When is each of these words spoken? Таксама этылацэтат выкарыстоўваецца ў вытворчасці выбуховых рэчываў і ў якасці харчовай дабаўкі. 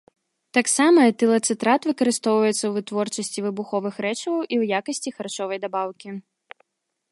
Таксама 0.57 0.99
этылацэтат 1.11 1.81
выкарыстоўваецца 1.89 2.57
ў 2.65 2.71
вытворчасці 2.79 3.39
выбуховых 3.47 3.95
рэчываў 4.09 4.39
і 4.53 4.55
ў 4.61 4.83
якасці 4.83 5.09
харчовай 5.19 5.57
дабаўкі. 5.67 6.09